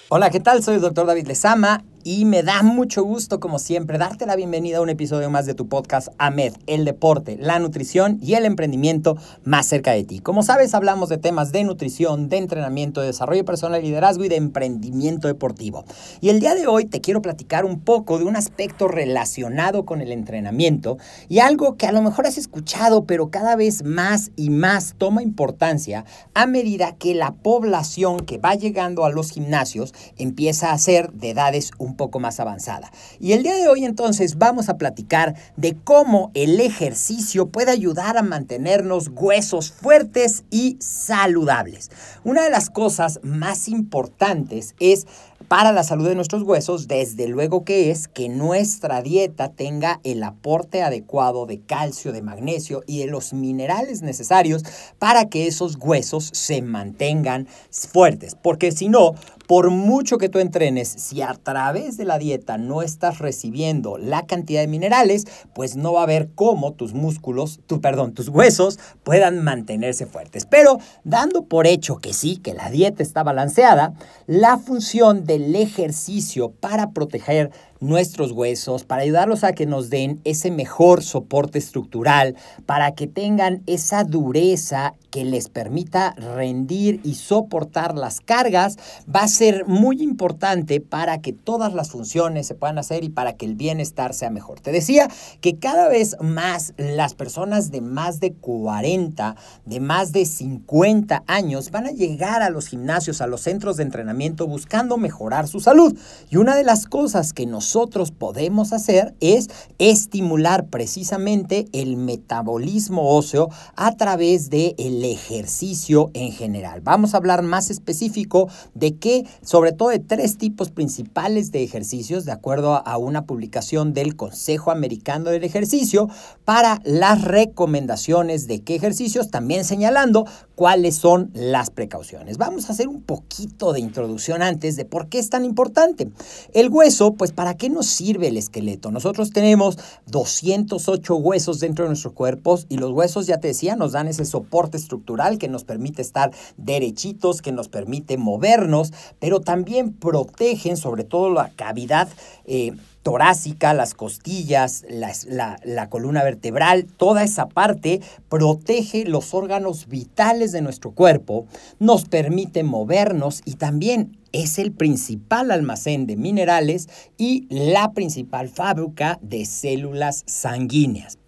Hola, 0.08 0.30
¿qué 0.30 0.40
tal? 0.40 0.62
Soy 0.62 0.74
el 0.74 0.80
doctor 0.80 1.06
David 1.06 1.26
Lezama 1.26 1.84
y 2.02 2.24
me 2.24 2.42
da 2.42 2.62
mucho 2.62 3.02
gusto, 3.02 3.40
como 3.40 3.58
siempre, 3.58 3.98
darte 3.98 4.26
la 4.26 4.36
bienvenida 4.36 4.78
a 4.78 4.80
un 4.80 4.88
episodio 4.88 5.30
más 5.30 5.46
de 5.46 5.54
tu 5.54 5.68
podcast 5.68 6.08
AMED, 6.18 6.54
el 6.66 6.84
deporte, 6.84 7.36
la 7.38 7.58
nutrición 7.58 8.18
y 8.22 8.34
el 8.34 8.44
emprendimiento 8.44 9.16
más 9.44 9.66
cerca 9.66 9.92
de 9.92 10.04
ti. 10.04 10.20
Como 10.20 10.42
sabes, 10.42 10.74
hablamos 10.74 11.08
de 11.08 11.18
temas 11.18 11.52
de 11.52 11.64
nutrición, 11.64 12.28
de 12.28 12.38
entrenamiento, 12.38 13.00
de 13.00 13.08
desarrollo 13.08 13.44
personal, 13.44 13.82
liderazgo 13.82 14.24
y 14.24 14.28
de 14.28 14.36
emprendimiento 14.36 15.28
deportivo. 15.28 15.84
Y 16.20 16.30
el 16.30 16.40
día 16.40 16.54
de 16.54 16.66
hoy 16.66 16.86
te 16.86 17.00
quiero 17.00 17.20
platicar 17.22 17.64
un 17.64 17.80
poco 17.80 18.18
de 18.18 18.24
un 18.24 18.36
aspecto 18.36 18.88
relacionado 18.88 19.84
con 19.84 20.00
el 20.00 20.12
entrenamiento 20.12 20.98
y 21.28 21.40
algo 21.40 21.76
que 21.76 21.86
a 21.86 21.92
lo 21.92 22.02
mejor 22.02 22.26
has 22.26 22.38
escuchado, 22.38 23.04
pero 23.04 23.30
cada 23.30 23.56
vez 23.56 23.84
más 23.84 24.30
y 24.36 24.50
más 24.50 24.94
toma 24.96 25.22
importancia 25.22 26.04
a 26.34 26.46
medida 26.46 26.96
que 26.96 27.14
la 27.14 27.32
población 27.32 28.20
que 28.20 28.38
va 28.38 28.54
llegando 28.54 29.04
a 29.04 29.10
los 29.10 29.30
gimnasios 29.30 29.92
empieza 30.16 30.72
a 30.72 30.78
ser 30.78 31.12
de 31.12 31.30
edades 31.30 31.72
un 31.90 31.96
poco 31.96 32.20
más 32.20 32.40
avanzada. 32.40 32.90
Y 33.18 33.32
el 33.32 33.42
día 33.42 33.56
de 33.56 33.68
hoy 33.68 33.84
entonces 33.84 34.38
vamos 34.38 34.68
a 34.68 34.78
platicar 34.78 35.34
de 35.56 35.76
cómo 35.76 36.30
el 36.34 36.60
ejercicio 36.60 37.48
puede 37.48 37.72
ayudar 37.72 38.16
a 38.16 38.22
mantenernos 38.22 39.10
huesos 39.14 39.72
fuertes 39.72 40.44
y 40.50 40.76
saludables. 40.80 41.90
Una 42.24 42.42
de 42.42 42.50
las 42.50 42.70
cosas 42.70 43.20
más 43.22 43.68
importantes 43.68 44.74
es 44.80 45.06
para 45.50 45.72
la 45.72 45.82
salud 45.82 46.06
de 46.06 46.14
nuestros 46.14 46.44
huesos, 46.44 46.86
desde 46.86 47.26
luego 47.26 47.64
que 47.64 47.90
es 47.90 48.06
que 48.06 48.28
nuestra 48.28 49.02
dieta 49.02 49.48
tenga 49.48 50.00
el 50.04 50.22
aporte 50.22 50.84
adecuado 50.84 51.44
de 51.44 51.60
calcio, 51.60 52.12
de 52.12 52.22
magnesio 52.22 52.84
y 52.86 53.00
de 53.00 53.08
los 53.08 53.32
minerales 53.32 54.00
necesarios 54.00 54.62
para 55.00 55.28
que 55.28 55.48
esos 55.48 55.74
huesos 55.74 56.30
se 56.32 56.62
mantengan 56.62 57.48
fuertes. 57.72 58.36
Porque 58.40 58.70
si 58.70 58.88
no, 58.88 59.16
por 59.48 59.70
mucho 59.70 60.18
que 60.18 60.28
tú 60.28 60.38
entrenes, 60.38 60.86
si 60.86 61.22
a 61.22 61.34
través 61.34 61.96
de 61.96 62.04
la 62.04 62.18
dieta 62.18 62.56
no 62.56 62.82
estás 62.82 63.18
recibiendo 63.18 63.98
la 63.98 64.24
cantidad 64.26 64.60
de 64.60 64.68
minerales, 64.68 65.24
pues 65.56 65.74
no 65.74 65.94
va 65.94 66.02
a 66.02 66.04
haber 66.04 66.28
cómo 66.36 66.74
tus 66.74 66.94
músculos, 66.94 67.58
tu, 67.66 67.80
perdón, 67.80 68.14
tus 68.14 68.28
huesos 68.28 68.78
puedan 69.02 69.42
mantenerse 69.42 70.06
fuertes. 70.06 70.46
Pero 70.46 70.78
dando 71.02 71.46
por 71.46 71.66
hecho 71.66 71.96
que 71.96 72.12
sí, 72.12 72.36
que 72.36 72.54
la 72.54 72.70
dieta 72.70 73.02
está 73.02 73.24
balanceada, 73.24 73.94
la 74.28 74.56
función 74.56 75.24
del 75.40 75.56
ejercicio 75.56 76.52
para 76.52 76.92
proteger 76.92 77.50
nuestros 77.80 78.32
huesos, 78.32 78.84
para 78.84 79.02
ayudarlos 79.02 79.44
a 79.44 79.52
que 79.52 79.66
nos 79.66 79.90
den 79.90 80.20
ese 80.24 80.50
mejor 80.50 81.02
soporte 81.02 81.58
estructural, 81.58 82.36
para 82.66 82.94
que 82.94 83.06
tengan 83.06 83.62
esa 83.66 84.04
dureza 84.04 84.94
que 85.10 85.24
les 85.24 85.48
permita 85.48 86.12
rendir 86.12 87.00
y 87.02 87.14
soportar 87.14 87.96
las 87.96 88.20
cargas, 88.20 88.76
va 89.12 89.20
a 89.20 89.28
ser 89.28 89.66
muy 89.66 90.02
importante 90.02 90.80
para 90.80 91.20
que 91.20 91.32
todas 91.32 91.74
las 91.74 91.90
funciones 91.90 92.46
se 92.46 92.54
puedan 92.54 92.78
hacer 92.78 93.02
y 93.02 93.08
para 93.08 93.32
que 93.32 93.46
el 93.46 93.56
bienestar 93.56 94.14
sea 94.14 94.30
mejor. 94.30 94.60
Te 94.60 94.70
decía 94.72 95.08
que 95.40 95.58
cada 95.58 95.88
vez 95.88 96.16
más 96.20 96.74
las 96.76 97.14
personas 97.14 97.70
de 97.70 97.80
más 97.80 98.20
de 98.20 98.32
40, 98.34 99.36
de 99.64 99.80
más 99.80 100.12
de 100.12 100.24
50 100.26 101.24
años 101.26 101.70
van 101.70 101.86
a 101.86 101.90
llegar 101.90 102.42
a 102.42 102.50
los 102.50 102.68
gimnasios, 102.68 103.20
a 103.20 103.26
los 103.26 103.40
centros 103.42 103.76
de 103.76 103.82
entrenamiento 103.82 104.46
buscando 104.46 104.96
mejorar 104.96 105.48
su 105.48 105.60
salud. 105.60 105.96
Y 106.28 106.36
una 106.36 106.54
de 106.54 106.64
las 106.64 106.86
cosas 106.86 107.32
que 107.32 107.46
nosotros 107.70 108.10
podemos 108.10 108.72
hacer 108.72 109.14
es 109.20 109.48
estimular 109.78 110.66
precisamente 110.66 111.68
el 111.72 111.96
metabolismo 111.96 113.14
óseo 113.16 113.48
a 113.76 113.94
través 113.94 114.50
del 114.50 114.74
el 114.76 115.04
ejercicio 115.04 116.10
en 116.14 116.32
general. 116.32 116.80
Vamos 116.80 117.14
a 117.14 117.18
hablar 117.18 117.42
más 117.42 117.70
específico 117.70 118.48
de 118.74 118.96
qué, 118.96 119.24
sobre 119.42 119.70
todo 119.70 119.90
de 119.90 120.00
tres 120.00 120.36
tipos 120.36 120.72
principales 120.72 121.52
de 121.52 121.62
ejercicios, 121.62 122.24
de 122.24 122.32
acuerdo 122.32 122.82
a 122.84 122.96
una 122.96 123.24
publicación 123.24 123.94
del 123.94 124.16
Consejo 124.16 124.72
Americano 124.72 125.30
del 125.30 125.44
Ejercicio, 125.44 126.08
para 126.44 126.80
las 126.82 127.22
recomendaciones 127.22 128.48
de 128.48 128.62
qué 128.62 128.74
ejercicios, 128.74 129.30
también 129.30 129.64
señalando 129.64 130.26
cuáles 130.56 130.96
son 130.96 131.30
las 131.34 131.70
precauciones. 131.70 132.36
Vamos 132.36 132.68
a 132.68 132.72
hacer 132.72 132.88
un 132.88 133.02
poquito 133.02 133.72
de 133.72 133.78
introducción 133.78 134.42
antes 134.42 134.74
de 134.74 134.84
por 134.84 135.08
qué 135.08 135.20
es 135.20 135.30
tan 135.30 135.44
importante. 135.44 136.10
El 136.52 136.68
hueso, 136.68 137.14
pues, 137.14 137.32
¿para 137.32 137.54
qué 137.60 137.68
nos 137.68 137.86
sirve 137.86 138.28
el 138.28 138.38
esqueleto? 138.38 138.90
Nosotros 138.90 139.32
tenemos 139.32 139.78
208 140.06 141.14
huesos 141.14 141.60
dentro 141.60 141.84
de 141.84 141.90
nuestros 141.90 142.14
cuerpos 142.14 142.64
y 142.70 142.78
los 142.78 142.90
huesos, 142.90 143.26
ya 143.26 143.38
te 143.38 143.48
decía, 143.48 143.76
nos 143.76 143.92
dan 143.92 144.08
ese 144.08 144.24
soporte 144.24 144.78
estructural 144.78 145.36
que 145.36 145.46
nos 145.46 145.64
permite 145.64 146.00
estar 146.00 146.32
derechitos, 146.56 147.42
que 147.42 147.52
nos 147.52 147.68
permite 147.68 148.16
movernos, 148.16 148.94
pero 149.18 149.40
también 149.40 149.92
protegen 149.92 150.78
sobre 150.78 151.04
todo 151.04 151.30
la 151.30 151.50
cavidad. 151.50 152.08
Eh, 152.46 152.72
torácica, 153.02 153.74
las 153.74 153.94
costillas, 153.94 154.84
la, 154.88 155.58
la, 155.64 155.88
columna 155.88 156.22
vertebral, 156.22 156.84
toda 156.84 157.24
esa 157.24 157.48
parte 157.48 158.00
protege 158.28 159.04
los 159.04 159.32
órganos 159.32 159.88
vitales 159.88 160.52
de 160.52 160.60
nuestro 160.60 160.92
cuerpo, 160.92 161.46
nos 161.78 162.04
permite 162.04 162.62
movernos 162.62 163.40
y 163.44 163.54
también 163.54 164.18
es 164.32 164.58
el 164.58 164.72
principal 164.72 165.50
almacén 165.50 166.06
de 166.06 166.16
minerales 166.16 166.88
y 167.16 167.46
la 167.48 167.92
principal 167.92 168.48
fábrica 168.48 169.18
de 169.22 169.44
células 169.44 170.22
sanguíneas. 170.26 171.18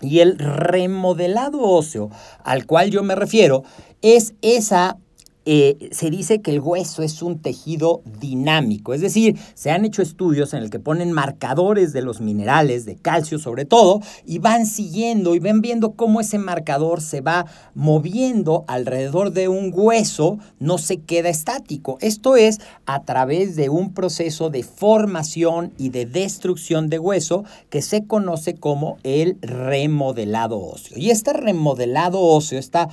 Y 0.00 0.18
el 0.20 0.38
remodelado 0.38 1.60
óseo 1.60 2.10
al 2.42 2.66
cual 2.66 2.90
yo 2.90 3.02
me 3.02 3.14
refiero 3.14 3.62
es 4.02 4.34
esa 4.42 4.98
eh, 5.46 5.90
se 5.92 6.10
dice 6.10 6.40
que 6.40 6.50
el 6.50 6.60
hueso 6.60 7.02
es 7.02 7.22
un 7.22 7.38
tejido 7.38 8.02
dinámico, 8.20 8.94
es 8.94 9.00
decir, 9.00 9.38
se 9.54 9.70
han 9.70 9.84
hecho 9.84 10.02
estudios 10.02 10.54
en 10.54 10.62
el 10.62 10.70
que 10.70 10.78
ponen 10.78 11.12
marcadores 11.12 11.92
de 11.92 12.02
los 12.02 12.20
minerales, 12.20 12.84
de 12.84 12.96
calcio 12.96 13.38
sobre 13.38 13.64
todo, 13.64 14.00
y 14.24 14.38
van 14.38 14.66
siguiendo 14.66 15.34
y 15.34 15.38
ven 15.38 15.60
viendo 15.60 15.92
cómo 15.92 16.20
ese 16.20 16.38
marcador 16.38 17.00
se 17.00 17.20
va 17.20 17.46
moviendo 17.74 18.64
alrededor 18.68 19.32
de 19.32 19.48
un 19.48 19.70
hueso, 19.74 20.38
no 20.58 20.78
se 20.78 20.98
queda 20.98 21.28
estático. 21.28 21.98
Esto 22.00 22.36
es 22.36 22.60
a 22.86 23.04
través 23.04 23.56
de 23.56 23.68
un 23.68 23.92
proceso 23.92 24.50
de 24.50 24.62
formación 24.62 25.72
y 25.78 25.90
de 25.90 26.06
destrucción 26.06 26.88
de 26.88 26.98
hueso 26.98 27.44
que 27.70 27.82
se 27.82 28.06
conoce 28.06 28.54
como 28.54 28.98
el 29.02 29.38
remodelado 29.42 30.58
óseo. 30.58 30.96
Y 30.98 31.10
este 31.10 31.32
remodelado 31.32 32.20
óseo, 32.20 32.58
esta, 32.58 32.88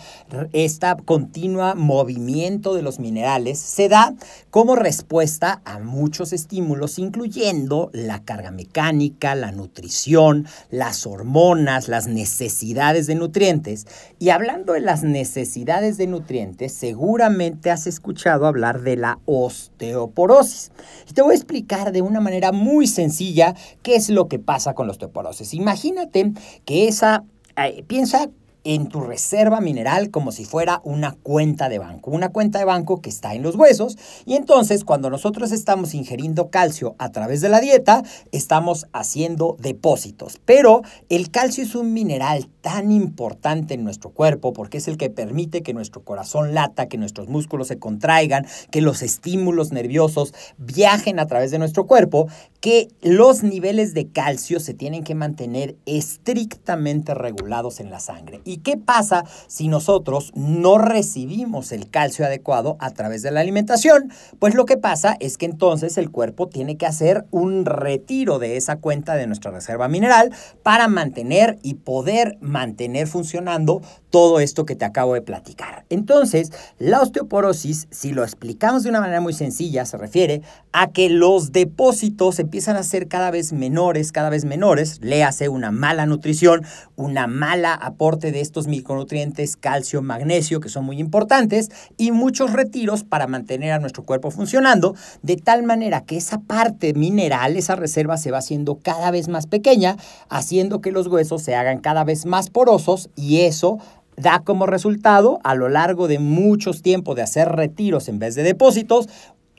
esta 0.54 0.98
continua 0.98 1.76
movimiento, 1.76 2.41
de 2.42 2.82
los 2.82 3.00
minerales 3.00 3.60
se 3.60 3.88
da 3.88 4.16
como 4.50 4.76
respuesta 4.76 5.62
a 5.64 5.78
muchos 5.78 6.34
estímulos, 6.34 6.98
incluyendo 6.98 7.92
la 7.94 8.24
carga 8.24 8.50
mecánica, 8.50 9.36
la 9.36 9.52
nutrición, 9.52 10.48
las 10.72 11.06
hormonas, 11.06 11.88
las 11.88 12.08
necesidades 12.08 13.06
de 13.06 13.14
nutrientes. 13.14 13.86
Y 14.18 14.30
hablando 14.30 14.74
de 14.74 14.82
las 14.82 15.04
necesidades 15.04 15.98
de 15.98 16.08
nutrientes, 16.08 16.74
seguramente 16.74 17.70
has 17.70 17.86
escuchado 17.86 18.48
hablar 18.48 18.82
de 18.82 18.98
la 18.98 19.20
osteoporosis. 19.26 20.72
Y 21.08 21.14
te 21.14 21.22
voy 21.22 21.34
a 21.34 21.36
explicar 21.36 21.92
de 21.92 22.02
una 22.02 22.22
manera 22.22 22.52
muy 22.52 22.88
sencilla 22.88 23.56
qué 23.84 23.96
es 23.96 24.10
lo 24.10 24.28
que 24.28 24.40
pasa 24.40 24.74
con 24.74 24.88
la 24.88 24.94
osteoporosis. 24.94 25.54
Imagínate 25.54 26.32
que 26.66 26.88
esa 26.88 27.24
eh, 27.58 27.84
piensa 27.88 28.30
en 28.64 28.88
tu 28.88 29.02
reserva 29.02 29.62
mineral 29.62 30.12
como 30.12 30.32
si 30.32 30.46
fuera 30.46 30.82
una 30.84 31.14
cuenta 31.24 31.70
de 31.70 31.80
banco, 31.80 32.12
una 32.12 32.30
cuenta 32.30 32.60
de 32.60 32.66
banco 32.66 33.02
que 33.02 33.10
está 33.10 33.34
en 33.34 33.44
los 33.44 33.56
huesos 33.56 33.98
y 34.26 34.36
entonces 34.36 34.84
cuando 34.84 35.10
nosotros 35.10 35.52
estamos 35.52 35.94
ingiriendo 35.94 36.50
calcio 36.50 36.96
a 36.98 37.12
través 37.12 37.42
de 37.42 37.50
la 37.50 37.60
dieta, 37.60 38.04
estamos 38.32 38.88
haciendo 38.94 39.56
depósitos. 39.60 40.40
Pero 40.46 40.82
el 41.10 41.32
calcio 41.32 41.64
es 41.64 41.76
un 41.76 41.94
mineral 41.94 42.48
tan 42.62 42.92
importante 42.92 43.74
en 43.74 43.84
nuestro 43.84 44.12
cuerpo 44.12 44.54
porque 44.54 44.78
es 44.78 44.88
el 44.88 44.98
que 44.98 45.10
permite 45.10 45.64
que 45.64 45.74
nuestro 45.74 46.04
corazón 46.04 46.54
lata, 46.54 46.88
que 46.88 46.98
nuestros 46.98 47.28
músculos 47.28 47.68
se 47.68 47.80
contraigan, 47.80 48.46
que 48.70 48.82
los 48.82 49.02
estímulos 49.02 49.72
nerviosos 49.72 50.34
viajen 50.58 51.20
a 51.20 51.28
través 51.28 51.52
de 51.52 51.60
nuestro 51.60 51.86
cuerpo, 51.86 52.28
que 52.62 52.90
los 53.02 53.42
niveles 53.42 53.96
de 53.96 54.08
calcio 54.08 54.60
se 54.60 54.76
tienen 54.76 55.04
que 55.04 55.16
mantener 55.16 55.76
estrictamente 55.88 57.16
regulados 57.16 57.80
en 57.80 57.90
la 57.90 58.00
sangre. 58.00 58.40
¿Y 58.46 58.58
qué 58.58 58.78
pasa 58.78 59.26
si 59.48 59.68
nosotros 59.68 60.32
no 60.36 60.78
recibimos 60.78 61.72
el 61.72 61.90
calcio 61.90 62.24
adecuado 62.24 62.78
a 62.80 62.92
través 62.92 63.24
de 63.24 63.32
la 63.32 63.40
alimentación? 63.40 64.12
Pues 64.38 64.54
lo 64.54 64.66
que 64.66 64.78
pasa 64.78 65.18
es 65.20 65.40
que 65.40 65.48
entonces 65.48 65.98
el 65.98 66.12
cuerpo 66.12 66.48
tiene 66.50 66.78
que 66.78 66.86
hacer 66.86 67.26
un 67.32 67.66
retiro 67.66 68.38
de 68.38 68.58
esa 68.58 68.76
cuenta 68.76 69.16
de 69.16 69.26
nuestra 69.26 69.50
reserva 69.50 69.88
mineral 69.88 70.32
para 70.62 70.88
mantener 70.88 71.58
y 71.64 71.74
poder 71.74 72.38
mantener 72.42 73.08
funcionando 73.08 73.82
todo 74.12 74.40
esto 74.40 74.66
que 74.66 74.76
te 74.76 74.86
acabo 74.86 75.16
de 75.16 75.22
platicar. 75.22 75.86
Entonces, 75.90 76.52
la 76.78 77.02
osteoporosis, 77.02 77.88
si 77.90 78.12
lo 78.12 78.24
explicamos 78.24 78.84
de 78.84 78.90
una 78.90 79.00
manera 79.00 79.22
muy 79.22 79.34
sencilla, 79.34 79.86
se 79.86 79.98
refiere 79.98 80.42
a 80.74 80.92
que 80.92 81.10
los 81.10 81.52
depósitos 81.52 82.40
empiezan 82.40 82.76
a 82.76 82.84
ser 82.84 83.08
cada 83.08 83.32
vez 83.32 83.54
menores, 83.54 84.12
cada 84.12 84.30
vez 84.30 84.46
menores, 84.46 85.00
léase 85.02 85.50
una 85.50 85.72
mala 85.72 86.06
nutrición, 86.06 86.64
una 86.96 87.26
mala 87.28 87.74
aporte 87.74 88.32
de 88.32 88.42
estos 88.42 88.68
micronutrientes, 88.68 89.58
calcio, 89.58 90.02
magnesio, 90.02 90.60
que 90.60 90.70
son 90.70 90.86
muy 90.86 91.00
importantes, 91.00 91.72
y 91.98 92.12
muchos 92.12 92.54
retiros 92.54 93.04
para 93.04 93.28
mantener 93.28 93.72
a 93.72 93.80
nuestro 93.80 94.04
cuerpo 94.04 94.30
funcionando, 94.30 94.96
de 95.24 95.38
tal 95.38 95.64
manera 95.64 96.02
que 96.02 96.18
esa 96.18 96.40
parte 96.42 96.94
mineral, 96.94 97.56
esa 97.56 97.76
reserva 97.76 98.18
se 98.18 98.32
va 98.32 98.40
haciendo 98.40 98.80
cada 98.82 99.10
vez 99.12 99.30
más 99.30 99.48
pequeña, 99.48 99.96
haciendo 100.30 100.82
que 100.82 100.92
los 100.92 101.08
huesos 101.08 101.42
se 101.42 101.56
hagan 101.56 101.80
cada 101.80 102.04
vez 102.04 102.26
más 102.26 102.50
porosos 102.50 103.10
y 103.16 103.42
eso 103.42 103.80
da 104.22 104.44
como 104.44 104.66
resultado, 104.66 105.40
a 105.44 105.56
lo 105.56 105.70
largo 105.70 106.08
de 106.08 106.20
muchos 106.20 106.82
tiempos 106.82 107.16
de 107.16 107.24
hacer 107.24 107.50
retiros 107.50 108.08
en 108.08 108.20
vez 108.20 108.36
de 108.36 108.44
depósitos, 108.44 109.10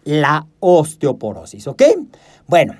la 0.05 0.47
osteoporosis, 0.61 1.67
¿ok? 1.67 1.82
Bueno, 2.47 2.75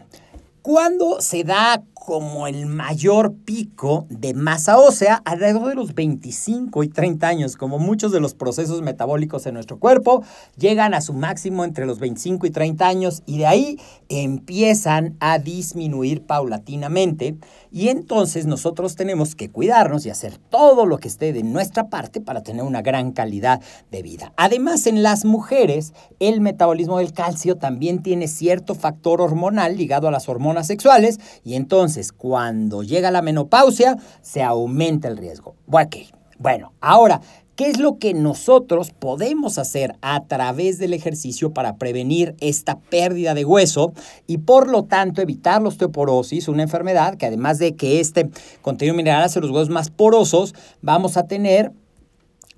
¿cuándo 0.63 1.21
se 1.21 1.45
da 1.45 1.83
como 2.05 2.49
el 2.49 2.67
mayor 2.67 3.33
pico 3.33 4.07
de 4.11 4.35
masa 4.35 4.77
ósea 4.77 5.23
alrededor 5.25 5.69
de 5.69 5.77
los 5.77 5.95
25 5.95 6.83
y 6.83 6.89
30 6.89 7.29
años, 7.29 7.57
como 7.57 7.79
muchos 7.79 8.11
de 8.11 8.19
los 8.19 8.35
procesos 8.35 8.83
metabólicos 8.83 9.47
en 9.47 9.55
nuestro 9.55 9.79
cuerpo 9.79 10.25
llegan 10.57 10.95
a 10.95 11.01
su 11.01 11.13
máximo 11.13 11.65
entre 11.65 11.87
los 11.87 12.01
25 12.01 12.45
y 12.45 12.51
30 12.51 12.89
años 12.89 13.23
y 13.25 13.39
de 13.39 13.47
ahí 13.47 13.79
empiezan 14.09 15.17
a 15.21 15.39
disminuir 15.39 16.27
paulatinamente 16.27 17.37
y 17.71 17.89
entonces 17.89 18.47
nosotros 18.47 18.97
tenemos 18.97 19.37
que 19.37 19.51
cuidarnos 19.51 20.05
y 20.05 20.11
hacer 20.11 20.39
todo 20.39 20.87
lo 20.87 20.99
que 20.99 21.07
esté 21.07 21.33
de 21.33 21.45
nuestra 21.45 21.89
parte 21.89 22.21
para 22.21 22.43
tener 22.43 22.65
una 22.65 22.83
gran 22.83 23.13
calidad 23.13 23.63
de 23.93 24.03
vida. 24.03 24.33
Además, 24.37 24.89
en 24.89 25.05
las 25.05 25.25
mujeres, 25.25 25.93
el 26.19 26.41
metabolismo 26.41 26.99
del 26.99 27.13
calcio 27.13 27.59
también 27.59 28.03
tiene 28.03 28.27
cierto 28.27 28.75
factor 28.75 29.21
hormonal 29.21 29.77
ligado 29.77 30.09
a 30.09 30.11
las 30.11 30.29
hormonas 30.29 30.67
sexuales 30.67 31.21
y 31.45 31.55
entonces 31.55 31.92
entonces, 31.93 32.13
cuando 32.13 32.83
llega 32.83 33.11
la 33.11 33.21
menopausia, 33.21 33.99
se 34.23 34.43
aumenta 34.43 35.09
el 35.09 35.19
riesgo. 35.19 35.57
Bueno, 36.39 36.73
ahora, 36.81 37.21
¿Qué 37.55 37.69
es 37.69 37.79
lo 37.79 37.99
que 37.99 38.15
nosotros 38.15 38.93
podemos 38.99 39.59
hacer 39.59 39.95
a 40.01 40.25
través 40.25 40.79
del 40.79 40.95
ejercicio 40.95 41.53
para 41.53 41.77
prevenir 41.77 42.35
esta 42.41 42.81
pérdida 42.81 43.35
de 43.35 43.45
hueso 43.45 43.93
y 44.27 44.39
por 44.39 44.71
lo 44.71 44.85
tanto 44.85 45.21
evitar 45.21 45.61
la 45.61 45.69
osteoporosis, 45.69 46.49
una 46.49 46.63
enfermedad 46.63 47.19
que 47.19 47.27
además 47.27 47.59
de 47.59 47.77
que 47.77 48.01
este 48.01 48.31
contenido 48.63 48.97
mineral 48.97 49.23
hace 49.23 49.39
los 49.41 49.51
huesos 49.51 49.69
más 49.69 49.91
porosos, 49.91 50.55
vamos 50.81 51.19
a 51.19 51.27
tener 51.27 51.73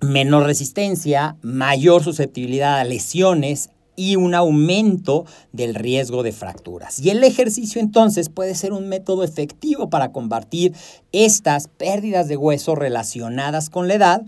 menor 0.00 0.44
resistencia, 0.44 1.36
mayor 1.42 2.04
susceptibilidad 2.04 2.78
a 2.78 2.84
lesiones, 2.84 3.70
y 3.96 4.16
un 4.16 4.34
aumento 4.34 5.24
del 5.52 5.74
riesgo 5.74 6.22
de 6.22 6.32
fracturas. 6.32 7.00
Y 7.00 7.10
el 7.10 7.22
ejercicio 7.24 7.80
entonces 7.80 8.28
puede 8.28 8.54
ser 8.54 8.72
un 8.72 8.88
método 8.88 9.24
efectivo 9.24 9.90
para 9.90 10.12
combatir 10.12 10.74
estas 11.12 11.68
pérdidas 11.68 12.28
de 12.28 12.36
hueso 12.36 12.74
relacionadas 12.74 13.70
con 13.70 13.88
la 13.88 13.94
edad, 13.94 14.22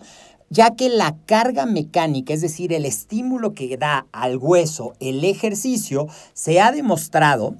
ya 0.48 0.76
que 0.76 0.88
la 0.88 1.16
carga 1.26 1.66
mecánica, 1.66 2.32
es 2.32 2.40
decir, 2.40 2.72
el 2.72 2.84
estímulo 2.84 3.52
que 3.54 3.76
da 3.76 4.06
al 4.12 4.36
hueso 4.36 4.94
el 5.00 5.24
ejercicio, 5.24 6.06
se 6.34 6.60
ha 6.60 6.70
demostrado 6.70 7.56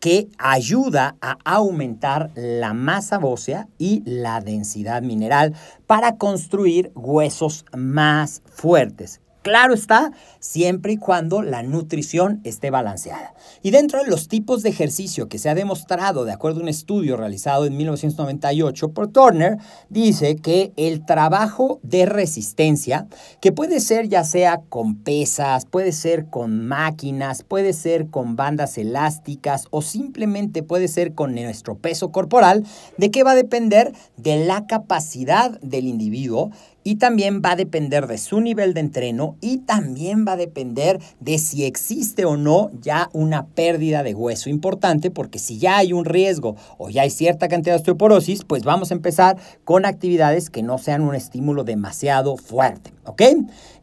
que 0.00 0.28
ayuda 0.38 1.16
a 1.20 1.36
aumentar 1.44 2.30
la 2.34 2.72
masa 2.72 3.18
ósea 3.18 3.68
y 3.78 4.02
la 4.06 4.40
densidad 4.40 5.02
mineral 5.02 5.54
para 5.86 6.16
construir 6.16 6.90
huesos 6.94 7.66
más 7.76 8.42
fuertes. 8.46 9.20
Claro 9.42 9.72
está, 9.72 10.12
siempre 10.38 10.92
y 10.92 10.96
cuando 10.98 11.40
la 11.40 11.62
nutrición 11.62 12.42
esté 12.44 12.70
balanceada. 12.70 13.32
Y 13.62 13.70
dentro 13.70 14.02
de 14.02 14.10
los 14.10 14.28
tipos 14.28 14.62
de 14.62 14.68
ejercicio 14.68 15.30
que 15.30 15.38
se 15.38 15.48
ha 15.48 15.54
demostrado, 15.54 16.26
de 16.26 16.32
acuerdo 16.32 16.60
a 16.60 16.62
un 16.64 16.68
estudio 16.68 17.16
realizado 17.16 17.64
en 17.64 17.74
1998 17.74 18.92
por 18.92 19.08
Turner, 19.08 19.56
dice 19.88 20.36
que 20.36 20.74
el 20.76 21.06
trabajo 21.06 21.80
de 21.82 22.04
resistencia, 22.04 23.06
que 23.40 23.50
puede 23.50 23.80
ser 23.80 24.08
ya 24.08 24.24
sea 24.24 24.60
con 24.68 24.96
pesas, 24.96 25.64
puede 25.64 25.92
ser 25.92 26.26
con 26.26 26.66
máquinas, 26.66 27.42
puede 27.42 27.72
ser 27.72 28.08
con 28.08 28.36
bandas 28.36 28.76
elásticas 28.76 29.68
o 29.70 29.80
simplemente 29.80 30.62
puede 30.62 30.86
ser 30.86 31.14
con 31.14 31.34
nuestro 31.34 31.78
peso 31.78 32.12
corporal, 32.12 32.66
¿de 32.98 33.10
qué 33.10 33.22
va 33.22 33.30
a 33.30 33.36
depender? 33.36 33.94
De 34.18 34.44
la 34.44 34.66
capacidad 34.66 35.58
del 35.60 35.86
individuo 35.86 36.50
y 36.90 36.96
también 36.96 37.40
va 37.40 37.52
a 37.52 37.56
depender 37.56 38.08
de 38.08 38.18
su 38.18 38.40
nivel 38.40 38.74
de 38.74 38.80
entreno 38.80 39.36
y 39.40 39.58
también 39.58 40.24
va 40.26 40.32
a 40.32 40.36
depender 40.36 40.98
de 41.20 41.38
si 41.38 41.64
existe 41.64 42.24
o 42.24 42.36
no 42.36 42.72
ya 42.82 43.10
una 43.12 43.46
pérdida 43.46 44.02
de 44.02 44.12
hueso 44.12 44.50
importante, 44.50 45.12
porque 45.12 45.38
si 45.38 45.58
ya 45.60 45.76
hay 45.76 45.92
un 45.92 46.04
riesgo 46.04 46.56
o 46.78 46.90
ya 46.90 47.02
hay 47.02 47.10
cierta 47.10 47.46
cantidad 47.46 47.74
de 47.74 47.78
osteoporosis, 47.78 48.42
pues 48.44 48.64
vamos 48.64 48.90
a 48.90 48.94
empezar 48.94 49.36
con 49.62 49.86
actividades 49.86 50.50
que 50.50 50.64
no 50.64 50.78
sean 50.78 51.02
un 51.02 51.14
estímulo 51.14 51.62
demasiado 51.62 52.36
fuerte, 52.36 52.92
¿ok? 53.04 53.22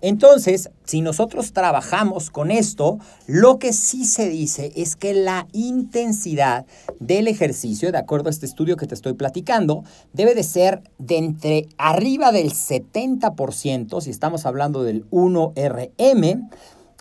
Entonces, 0.02 0.70
si 0.86 1.02
nosotros 1.02 1.54
trabajamos 1.54 2.30
con 2.30 2.52
esto, 2.52 3.00
lo 3.26 3.58
que 3.58 3.74
sí 3.74 4.06
se 4.06 4.30
dice 4.30 4.72
es 4.76 4.96
que 4.96 5.14
la 5.14 5.48
intensidad 5.54 6.66
del 7.00 7.28
ejercicio, 7.28 7.92
de 7.92 7.98
acuerdo 7.98 8.28
a 8.28 8.32
este 8.32 8.46
estudio 8.46 8.78
que 8.78 8.88
te 8.88 8.96
estoy 8.96 9.14
platicando, 9.14 9.84
debe 10.14 10.36
de 10.36 10.44
ser 10.44 10.82
de 11.00 11.18
entre 11.18 11.68
arriba 11.78 12.32
del 12.32 12.52
70%, 12.52 14.02
si 14.02 14.10
estamos 14.10 14.46
hablando 14.46 14.84
del 14.84 15.10
1RM, 15.10 16.48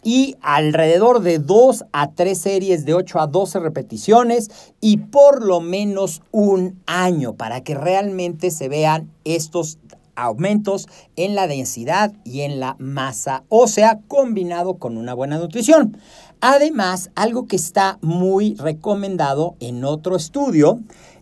y 0.07 0.37
alrededor 0.41 1.21
de 1.21 1.41
2 1.41 1.87
a 1.91 2.13
3 2.13 2.39
series 2.39 2.85
de 2.85 2.95
8 2.95 3.19
a 3.19 3.27
12 3.27 3.59
repeticiones 3.59 4.51
y 4.81 4.99
por 4.99 5.45
lo 5.45 5.61
menos 5.61 6.23
un 6.31 6.81
año 6.87 7.35
para 7.35 7.65
que 7.65 7.75
realmente 7.75 8.53
se 8.53 8.69
vean 8.69 9.11
estos 9.25 9.79
aumentos 10.17 10.89
en 11.17 11.35
la 11.35 11.47
densidad 11.47 12.13
y 12.25 12.41
en 12.41 12.59
la 12.59 12.77
masa 12.79 13.45
ósea 13.49 14.01
combinado 14.09 14.75
con 14.75 14.97
una 14.97 15.15
buena 15.15 15.39
nutrición. 15.39 15.97
Además, 16.41 17.11
algo 17.15 17.47
que 17.47 17.57
está 17.57 17.99
muy 18.03 18.55
recomendado 18.57 19.57
en 19.61 19.85
otro 19.85 20.17
estudio, 20.17 20.81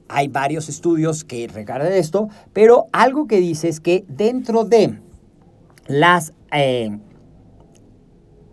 hay 0.09 0.29
varios 0.29 0.69
estudios 0.69 1.25
que 1.25 1.49
recargan 1.49 1.93
esto, 1.93 2.29
pero 2.53 2.87
algo 2.93 3.27
que 3.27 3.39
dice 3.41 3.69
es 3.69 3.81
que 3.81 4.05
dentro 4.09 4.65
de 4.65 4.99
las 5.87 6.33
eh, 6.53 6.99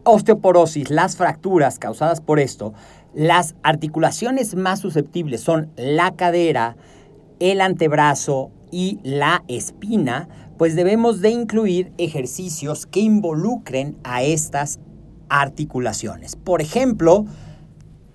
osteoporosis, 0.03 0.89
las 0.89 1.15
fracturas 1.15 1.79
causadas 1.79 2.21
por 2.21 2.39
esto, 2.39 2.73
las 3.13 3.55
articulaciones 3.63 4.55
más 4.55 4.79
susceptibles 4.79 5.41
son 5.41 5.71
la 5.75 6.15
cadera, 6.15 6.77
el 7.39 7.61
antebrazo 7.61 8.51
y 8.71 8.99
la 9.03 9.43
espina, 9.47 10.29
pues 10.57 10.75
debemos 10.75 11.21
de 11.21 11.31
incluir 11.31 11.91
ejercicios 11.97 12.85
que 12.85 12.99
involucren 12.99 13.97
a 14.03 14.23
estas 14.23 14.79
articulaciones. 15.29 16.35
Por 16.35 16.61
ejemplo, 16.61 17.25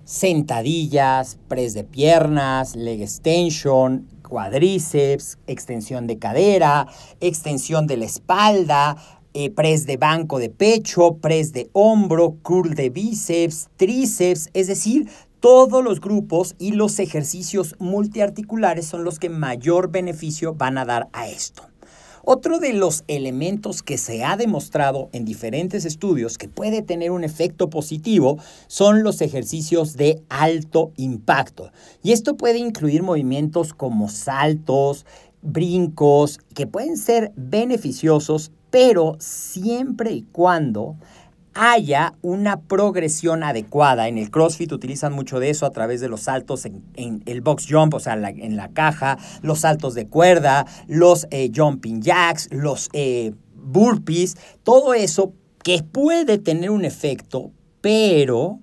sentadillas, 0.05 1.39
press 1.49 1.75
de 1.75 1.85
piernas, 1.85 2.77
leg 2.77 3.03
extension, 3.03 4.07
cuadríceps, 4.27 5.39
extensión 5.47 6.07
de 6.07 6.19
cadera, 6.19 6.87
extensión 7.21 7.87
de 7.87 7.97
la 7.97 8.05
espalda, 8.05 8.97
eh, 9.35 9.51
press 9.51 9.85
de 9.85 9.97
banco 9.97 10.39
de 10.39 10.49
pecho, 10.49 11.19
press 11.19 11.53
de 11.53 11.69
hombro, 11.73 12.39
curl 12.43 12.75
de 12.75 12.89
bíceps, 12.89 13.69
tríceps, 13.77 14.49
es 14.55 14.67
decir, 14.67 15.09
todos 15.47 15.85
los 15.85 16.01
grupos 16.01 16.57
y 16.59 16.73
los 16.73 16.99
ejercicios 16.99 17.77
multiarticulares 17.79 18.85
son 18.85 19.05
los 19.05 19.21
que 19.21 19.31
mayor 19.31 19.93
beneficio 19.93 20.55
van 20.55 20.77
a 20.77 20.85
dar 20.85 21.09
a 21.13 21.29
esto. 21.29 21.63
Otro 22.25 22.59
de 22.59 22.73
los 22.73 23.05
elementos 23.07 23.85
que 23.85 23.97
se 23.97 24.25
ha 24.25 24.37
demostrado 24.37 25.09
en 25.13 25.25
diferentes 25.25 25.85
estudios 25.85 26.37
que 26.37 26.49
puede 26.49 26.83
tener 26.83 27.13
un 27.13 27.23
efecto 27.23 27.71
positivo 27.71 28.41
son 28.67 29.05
los 29.05 29.21
ejercicios 29.21 29.97
de 29.97 30.21
alto 30.31 30.91
impacto. 30.97 31.71
Y 32.03 32.11
esto 32.11 32.37
puede 32.37 32.59
incluir 32.59 33.05
movimientos 33.05 33.73
como 33.73 34.09
saltos, 34.09 35.07
brincos, 35.43 36.41
que 36.57 36.67
pueden 36.67 36.97
ser 36.97 37.31
beneficiosos 37.37 38.51
pero 38.71 39.17
siempre 39.21 40.13
y 40.13 40.23
cuando 40.33 40.97
haya 41.57 42.15
una 42.23 42.61
progresión 42.61 43.43
adecuada. 43.43 44.09
En 44.09 44.19
el 44.19 44.31
CrossFit 44.31 44.73
utilizan 44.73 45.13
mucho 45.13 45.41
de 45.41 45.51
eso 45.51 45.67
a 45.67 45.71
través 45.71 46.01
de 46.01 46.09
los 46.09 46.23
saltos 46.23 46.67
en, 46.67 47.23
el 47.27 47.41
box 47.41 47.67
jump, 47.69 47.95
o 47.95 48.01
sea, 48.01 48.15
en 48.15 48.57
la 48.57 48.69
caja, 48.69 49.19
los 49.43 49.61
saltos 49.61 49.95
de 49.95 50.07
cuerda, 50.07 50.67
los 50.87 51.27
eh, 51.31 51.51
jumping 51.55 52.03
jacks, 52.03 52.49
los 52.53 52.89
eh, 52.93 53.33
burpees, 53.55 54.37
todo 54.63 54.95
eso 54.95 55.33
que 55.65 55.83
puede 55.83 56.39
tener 56.39 56.71
un 56.71 56.85
efecto, 56.85 57.51
pero 57.81 58.61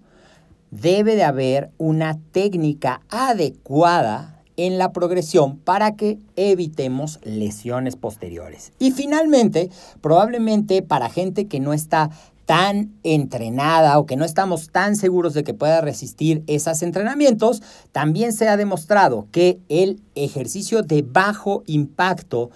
debe 0.71 1.15
de 1.15 1.23
haber 1.23 1.71
una 1.77 2.19
técnica 2.31 3.01
adecuada 3.09 4.33
en 4.55 4.77
la 4.77 4.91
progresión 4.91 5.57
para 5.57 5.95
que 5.95 6.19
evitemos 6.35 7.19
lesiones 7.23 7.95
posteriores. 7.95 8.71
Y 8.79 8.91
finalmente, 8.91 9.69
probablemente 10.01 10.81
para 10.81 11.09
gente 11.09 11.47
que 11.47 11.59
no 11.59 11.73
está 11.73 12.11
tan 12.45 12.93
entrenada 13.03 13.97
o 13.99 14.05
que 14.05 14.15
no 14.15 14.25
estamos 14.25 14.69
tan 14.69 14.95
seguros 14.95 15.33
de 15.33 15.43
que 15.43 15.53
pueda 15.53 15.81
resistir 15.81 16.43
esos 16.47 16.81
entrenamientos, 16.83 17.61
también 17.91 18.33
se 18.33 18.49
ha 18.49 18.57
demostrado 18.57 19.27
que 19.31 19.59
el 19.69 20.01
ejercicio 20.15 20.83
de 20.83 21.01
bajo 21.01 21.63
impacto 21.65 22.51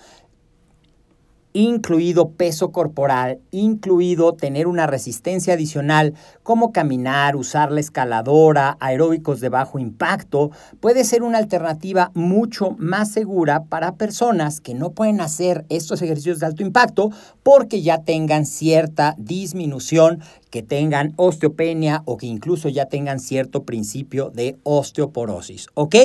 incluido 1.57 2.29
peso 2.33 2.71
corporal, 2.71 3.39
incluido 3.49 4.33
tener 4.33 4.67
una 4.67 4.85
resistencia 4.85 5.55
adicional 5.55 6.13
como 6.43 6.71
caminar, 6.71 7.35
usar 7.35 7.71
la 7.71 7.79
escaladora, 7.79 8.77
aeróbicos 8.79 9.39
de 9.39 9.49
bajo 9.49 9.79
impacto, 9.79 10.51
puede 10.79 11.03
ser 11.03 11.23
una 11.23 11.39
alternativa 11.39 12.11
mucho 12.13 12.75
más 12.77 13.11
segura 13.11 13.63
para 13.63 13.95
personas 13.95 14.61
que 14.61 14.75
no 14.75 14.91
pueden 14.91 15.19
hacer 15.19 15.65
estos 15.69 16.03
ejercicios 16.03 16.39
de 16.39 16.45
alto 16.45 16.61
impacto 16.61 17.09
porque 17.41 17.81
ya 17.81 18.03
tengan 18.03 18.45
cierta 18.45 19.15
disminución, 19.17 20.21
que 20.51 20.61
tengan 20.61 21.13
osteopenia 21.15 22.03
o 22.05 22.17
que 22.17 22.27
incluso 22.27 22.69
ya 22.69 22.85
tengan 22.85 23.19
cierto 23.19 23.63
principio 23.63 24.29
de 24.29 24.57
osteoporosis. 24.61 25.69
¿Ok? 25.73 25.95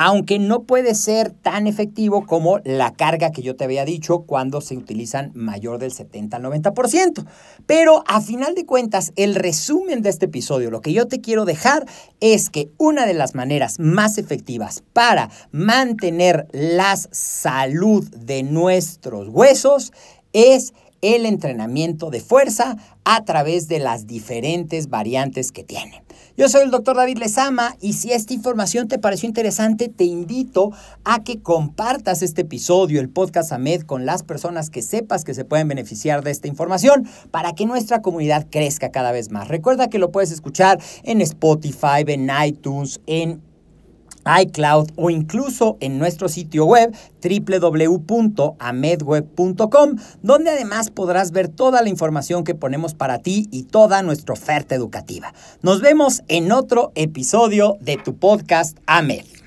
Aunque 0.00 0.38
no 0.38 0.62
puede 0.62 0.94
ser 0.94 1.32
tan 1.32 1.66
efectivo 1.66 2.24
como 2.24 2.60
la 2.62 2.92
carga 2.92 3.32
que 3.32 3.42
yo 3.42 3.56
te 3.56 3.64
había 3.64 3.84
dicho 3.84 4.20
cuando 4.20 4.60
se 4.60 4.76
utilizan 4.76 5.32
mayor 5.34 5.80
del 5.80 5.90
70 5.90 6.36
al 6.36 6.44
90%. 6.44 7.26
Pero 7.66 8.04
a 8.06 8.20
final 8.20 8.54
de 8.54 8.64
cuentas, 8.64 9.12
el 9.16 9.34
resumen 9.34 10.02
de 10.02 10.10
este 10.10 10.26
episodio, 10.26 10.70
lo 10.70 10.82
que 10.82 10.92
yo 10.92 11.08
te 11.08 11.20
quiero 11.20 11.44
dejar 11.44 11.84
es 12.20 12.48
que 12.48 12.70
una 12.78 13.06
de 13.06 13.14
las 13.14 13.34
maneras 13.34 13.80
más 13.80 14.18
efectivas 14.18 14.84
para 14.92 15.30
mantener 15.50 16.46
la 16.52 16.96
salud 16.96 18.08
de 18.08 18.44
nuestros 18.44 19.28
huesos 19.28 19.92
es 20.32 20.74
el 21.00 21.26
entrenamiento 21.26 22.10
de 22.10 22.20
fuerza 22.20 22.76
a 23.02 23.24
través 23.24 23.66
de 23.66 23.80
las 23.80 24.06
diferentes 24.06 24.90
variantes 24.90 25.50
que 25.50 25.64
tiene. 25.64 26.04
Yo 26.38 26.48
soy 26.48 26.62
el 26.62 26.70
doctor 26.70 26.94
David 26.94 27.18
Lezama 27.18 27.74
y 27.80 27.94
si 27.94 28.12
esta 28.12 28.32
información 28.32 28.86
te 28.86 29.00
pareció 29.00 29.28
interesante, 29.28 29.88
te 29.88 30.04
invito 30.04 30.70
a 31.02 31.24
que 31.24 31.40
compartas 31.42 32.22
este 32.22 32.42
episodio, 32.42 33.00
el 33.00 33.08
podcast 33.08 33.50
AMED, 33.50 33.82
con 33.82 34.06
las 34.06 34.22
personas 34.22 34.70
que 34.70 34.82
sepas 34.82 35.24
que 35.24 35.34
se 35.34 35.44
pueden 35.44 35.66
beneficiar 35.66 36.22
de 36.22 36.30
esta 36.30 36.46
información 36.46 37.08
para 37.32 37.56
que 37.56 37.66
nuestra 37.66 38.02
comunidad 38.02 38.46
crezca 38.48 38.92
cada 38.92 39.10
vez 39.10 39.32
más. 39.32 39.48
Recuerda 39.48 39.88
que 39.88 39.98
lo 39.98 40.12
puedes 40.12 40.30
escuchar 40.30 40.78
en 41.02 41.22
Spotify, 41.22 42.04
en 42.06 42.30
iTunes, 42.46 43.00
en 43.08 43.42
iCloud 44.42 44.90
o 44.96 45.10
incluso 45.10 45.76
en 45.80 45.98
nuestro 45.98 46.28
sitio 46.28 46.66
web 46.66 46.94
www.amedweb.com, 47.22 49.96
donde 50.22 50.50
además 50.50 50.90
podrás 50.90 51.30
ver 51.32 51.48
toda 51.48 51.82
la 51.82 51.88
información 51.88 52.44
que 52.44 52.54
ponemos 52.54 52.94
para 52.94 53.18
ti 53.18 53.48
y 53.50 53.64
toda 53.64 54.02
nuestra 54.02 54.34
oferta 54.34 54.74
educativa. 54.74 55.32
Nos 55.62 55.80
vemos 55.80 56.22
en 56.28 56.52
otro 56.52 56.92
episodio 56.94 57.78
de 57.80 57.96
tu 57.96 58.16
podcast 58.16 58.78
AMED. 58.86 59.37